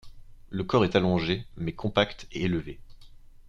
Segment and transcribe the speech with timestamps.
[0.49, 2.79] Le corps est allongé, mais compact et élevé.